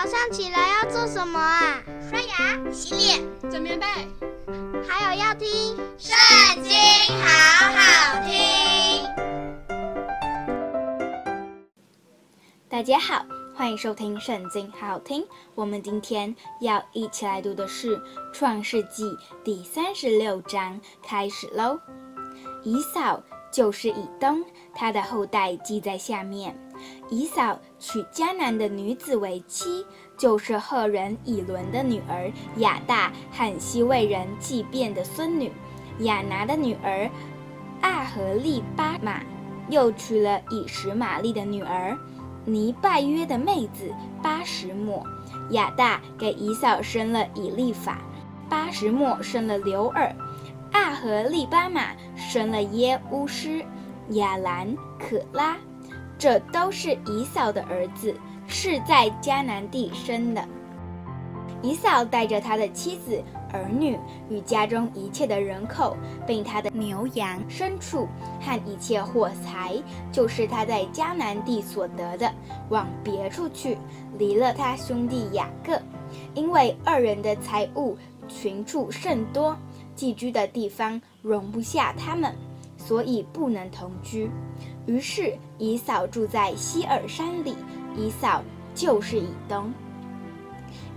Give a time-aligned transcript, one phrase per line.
[0.00, 1.82] 早上起来要做什么啊？
[2.08, 3.84] 刷牙、洗脸、整棉被，
[4.88, 6.16] 还有要听《圣
[6.62, 6.70] 经》，
[7.20, 7.26] 好
[7.74, 9.04] 好听。
[12.68, 13.26] 大家好，
[13.56, 15.26] 欢迎收听《圣经》，好好听。
[15.56, 17.98] 我们今天要一起来读的是
[18.32, 19.02] 《创世纪》
[19.42, 21.76] 第三十六章，开始喽。
[22.62, 23.20] 以扫
[23.50, 24.44] 就是以东，
[24.74, 26.56] 他的后代记在下面。
[27.10, 29.84] 以扫娶迦南的女子为妻，
[30.16, 35.50] 就是赫人以伦的女儿亚大和希未人祭便的孙女
[36.00, 37.10] 亚拿的女儿
[37.80, 39.20] 阿合利巴玛，
[39.68, 41.98] 又娶了以实玛利的女儿
[42.44, 43.92] 尼拜约的妹子
[44.22, 45.04] 巴实抹。
[45.50, 47.98] 亚大给以扫生了以利法，
[48.48, 50.14] 巴实抹生了流珥，
[50.72, 51.92] 阿合利巴玛
[52.28, 53.62] 生了耶乌斯、
[54.10, 55.56] 亚兰、可拉。
[56.18, 58.14] 这都是以扫的儿子，
[58.46, 60.44] 是在迦南地生的。
[61.62, 68.06] 以扫带着他的妻子、儿女与家中一切的人口，并他的牛羊、牲畜
[68.40, 69.74] 和一切货财，
[70.12, 72.30] 就是他在迦南地所得的，
[72.68, 73.78] 往别处去，
[74.18, 75.80] 离了他兄弟雅各，
[76.34, 77.96] 因为二人的财物
[78.28, 79.56] 群畜甚多，
[79.98, 82.32] 寄居的地方容不下他们，
[82.76, 84.30] 所以不能同居。
[84.86, 87.56] 于是以扫住在西尔山里，
[87.96, 88.40] 以扫
[88.76, 89.72] 就是以东。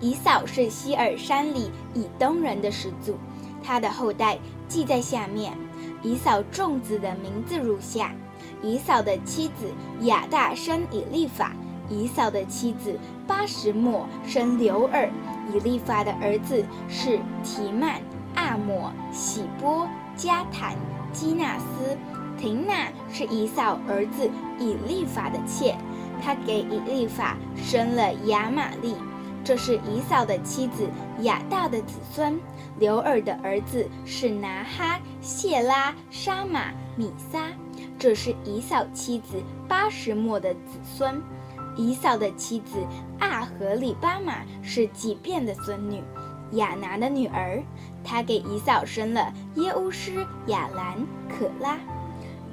[0.00, 3.16] 以扫是西尔山里以东人的始祖，
[3.62, 5.56] 他的后代记在下面。
[6.02, 8.14] 以扫众子的名字如下：
[8.62, 11.56] 以扫的妻子亚大生以利法，
[11.88, 15.08] 以扫的妻子巴什莫生刘尔，
[15.54, 18.00] 以利法的儿子是提曼、
[18.50, 20.74] 阿抹、喜波、加坦、
[21.12, 21.96] 基纳斯。
[22.36, 25.76] 亭娜是以扫儿子以利法的妾，
[26.20, 28.96] 他给以利法生了亚玛利。
[29.44, 30.88] 这是以扫的妻子
[31.20, 32.40] 亚大的子孙。
[32.80, 37.44] 刘尔的儿子是拿哈、谢拉、沙玛、米撒。
[37.98, 41.22] 这是以扫妻子巴实抹的子孙。
[41.76, 42.84] 以扫的妻子
[43.20, 46.02] 阿合利巴玛是几遍的孙女，
[46.52, 47.62] 亚拿的女儿。
[48.04, 50.96] 他给以扫生了耶乌施、亚兰、
[51.28, 51.78] 可拉。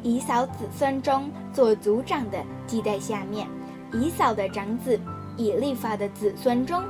[0.03, 3.47] 以扫子孙中做族长的记在下面。
[3.93, 4.99] 以扫的长子
[5.37, 6.83] 以利法的子孙中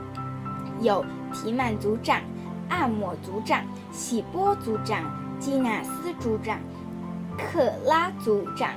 [0.82, 2.22] 有提曼族长、
[2.70, 5.04] 阿抹族长、喜波族长、
[5.40, 6.60] 基纳斯族长、
[7.38, 8.74] 可拉族长、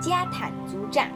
[0.00, 1.06] 加坦族长、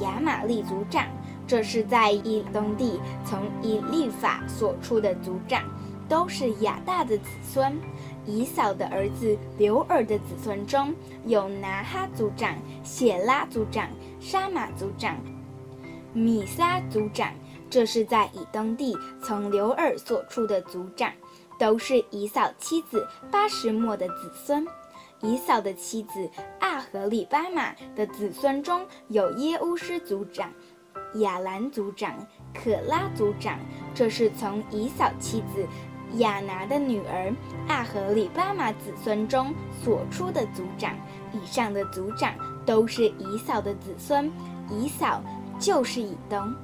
[0.00, 1.06] 亚玛利族长。
[1.46, 5.62] 这是在以东地从以利法所出的族长，
[6.08, 7.78] 都是亚大的子孙。
[8.26, 10.94] 以扫的儿子刘尔的子孙中
[11.26, 13.86] 有拿哈族长、谢拉族长、
[14.18, 15.14] 沙玛族长、
[16.14, 17.34] 米撒族长，
[17.68, 21.12] 这是在以东地从刘尔所出的族长，
[21.58, 24.66] 都是以扫妻子巴什莫的子孙。
[25.20, 30.50] 以扫的妻子阿合利巴玛的子孙中有耶乌斯族长、
[31.16, 32.14] 亚兰族长、
[32.54, 33.58] 可拉族长，
[33.94, 35.66] 这是从以扫妻子。
[36.18, 37.34] 亚拿的女儿
[37.68, 40.96] 阿合利巴玛子孙中所出的族长，
[41.32, 44.30] 以上的族长都是以扫的子孙，
[44.70, 45.22] 以扫
[45.58, 46.54] 就是以东。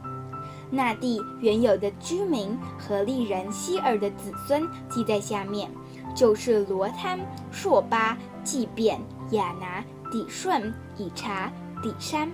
[0.70, 5.68] 那地原有的居民和利人希尔的子孙记在下面，
[6.14, 7.18] 就是罗摊、
[7.50, 9.00] 朔巴、祭便、
[9.32, 11.50] 亚拿、底顺、以查、
[11.82, 12.30] 底山。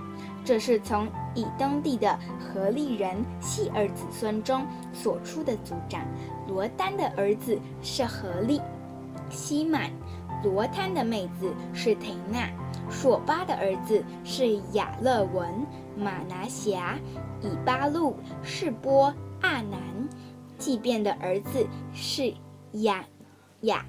[0.47, 6.07] 这是从以东地的何利人希儿子孙中所出的族长。
[6.47, 8.63] 罗丹的儿子是何利、
[9.29, 9.91] 希满；
[10.45, 12.49] 罗丹的妹子是亭拿；
[12.89, 15.53] 朔巴的儿子是亚勒文、
[15.97, 16.97] 马拿辖、
[17.43, 18.15] 以巴录、
[18.45, 19.81] 示波、亚南；
[20.59, 22.33] 祭便的儿子是
[22.71, 23.05] 亚
[23.63, 23.85] 雅、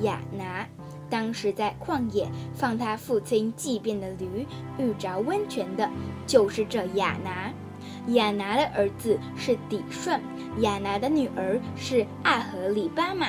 [0.00, 0.66] 亚拿。
[1.10, 4.46] 当时在旷野放他父亲祭奠的驴，
[4.78, 5.88] 遇着温泉的，
[6.26, 7.52] 就是这亚拿。
[8.14, 10.20] 亚拿的儿子是底顺，
[10.60, 13.28] 亚拿的女儿是阿合里巴玛，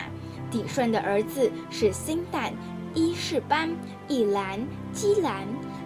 [0.49, 2.51] 底顺的儿子是辛旦、
[2.93, 3.69] 伊士班、
[4.07, 4.59] 以兰、
[4.93, 5.45] 基兰，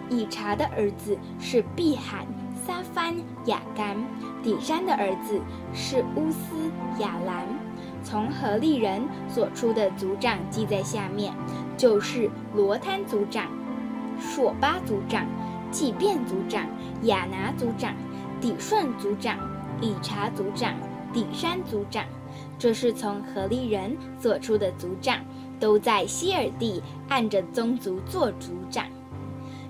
[0.09, 2.25] 以查的儿子是毕罕、
[2.65, 3.97] 撒番、亚干，
[4.43, 5.41] 底山的儿子
[5.73, 7.47] 是乌斯、亚兰。
[8.03, 11.33] 从何利人所出的族长记在下面。
[11.77, 13.47] 就是罗滩族长、
[14.19, 15.25] 硕巴族长、
[15.71, 16.67] 祭便族长、
[17.03, 17.93] 亚拿族长、
[18.39, 19.37] 底顺族长、
[19.81, 20.73] 理查族长、
[21.13, 22.05] 底山族长，
[22.57, 25.19] 这是从何利人所出的族长，
[25.59, 28.85] 都在西尔地按着宗族做族长。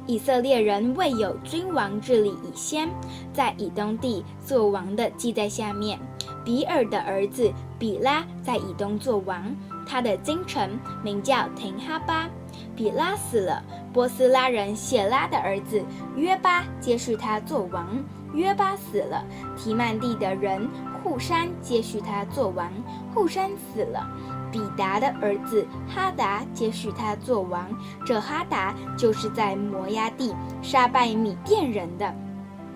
[0.06, 2.90] 以色列人未有君王治理以先，
[3.32, 5.98] 在以东地做王的记在下面。
[6.44, 7.50] 比尔的儿子
[7.80, 12.30] 比拉在以东做王，他的京城名叫廷哈巴。
[12.76, 15.84] 比拉死了，波斯拉人谢拉的儿子
[16.16, 17.88] 约巴接续他做王。
[18.34, 19.24] 约巴死了，
[19.56, 20.68] 提曼地的人
[21.04, 22.72] 户珊接续他做王。
[23.14, 24.08] 户珊死了，
[24.52, 27.68] 比达的儿子哈达接续他做王。
[28.06, 30.34] 这哈达就是在摩押地
[30.64, 32.12] 杀败米甸人的，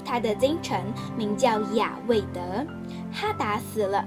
[0.06, 0.80] 他的京城
[1.16, 2.66] 名叫亚未得。
[3.12, 4.06] 哈达死了。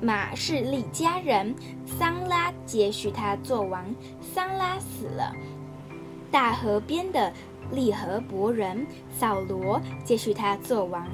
[0.00, 1.54] 马士利家人
[1.84, 3.84] 桑拉接续他做王，
[4.34, 5.32] 桑拉死了。
[6.30, 7.32] 大河边的
[7.72, 8.86] 利河伯人
[9.18, 11.06] 扫罗接续他做王，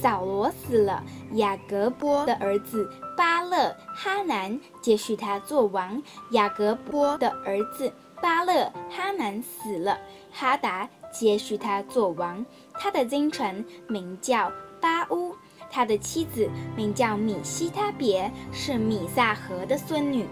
[0.00, 1.02] 扫罗死了。
[1.34, 6.02] 雅各波的儿子巴勒哈南接续他做王，
[6.32, 9.96] 雅各波的儿子巴勒哈南死了。
[10.32, 14.50] 哈达接续他做王，他的京城名叫
[14.80, 15.36] 巴乌。
[15.72, 16.46] 他的妻子
[16.76, 20.26] 名叫米希他别，是米萨河的孙女，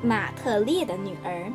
[0.00, 1.52] 马特列的女儿。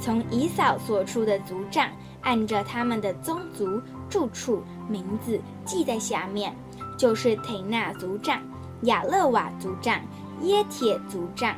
[0.00, 6.54] 从以扫所出的族长，按着他们的宗族住处名字记在下面，
[6.96, 8.40] 就是亭纳族长、
[8.82, 10.00] 亚勒瓦族长、
[10.42, 11.56] 耶铁族长、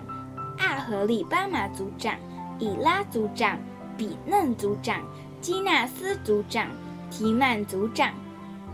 [0.56, 2.16] 阿和利巴马族长、
[2.58, 3.58] 以拉族长、
[3.96, 5.02] 比嫩族长、
[5.42, 6.68] 基纳斯族长、
[7.10, 8.10] 提曼族长、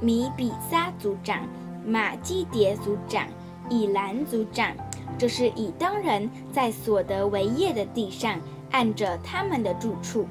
[0.00, 1.40] 米比萨族长。
[1.90, 3.26] 马基迭族长、
[3.68, 4.74] 以兰族长，
[5.18, 8.40] 这是以东人在所得为业的地上，
[8.70, 10.26] 按着他们的住处。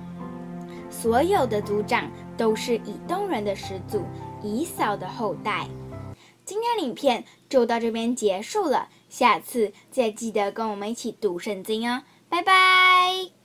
[0.89, 4.01] 所有的族长都是以东人的始祖，
[4.41, 5.67] 以扫的后代。
[6.45, 13.38] 今天影片就到这边结束了，下次再记得跟我们一起读圣经哦，拜拜。